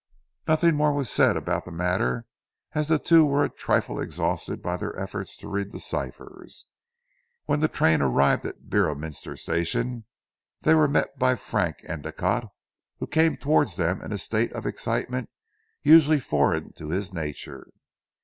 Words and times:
Nothing 0.47 0.73
more 0.73 0.91
was 0.91 1.11
said 1.11 1.37
about 1.37 1.63
the 1.63 1.71
matter, 1.71 2.25
as 2.73 2.87
the 2.87 2.97
two 2.97 3.23
were 3.23 3.43
a 3.45 3.49
trifle 3.51 3.99
exhausted 4.01 4.59
by 4.59 4.75
their 4.75 4.97
efforts 4.99 5.37
to 5.37 5.47
read 5.47 5.71
the 5.71 5.77
ciphers. 5.77 6.65
When 7.45 7.59
the 7.59 7.67
train 7.67 8.01
arrived 8.01 8.43
at 8.47 8.55
the 8.55 8.63
Beorminster 8.63 9.37
Station, 9.37 10.05
they 10.61 10.73
were 10.73 10.87
met 10.87 11.19
by 11.19 11.35
Frank 11.35 11.83
Endicotte, 11.87 12.49
who 12.97 13.05
came 13.05 13.37
towards 13.37 13.75
them 13.75 14.01
in 14.01 14.11
a 14.11 14.17
state 14.17 14.51
of 14.53 14.65
excitement 14.65 15.29
usually 15.83 16.19
foreign 16.19 16.73
to 16.77 16.89
his 16.89 17.13
nature. 17.13 17.67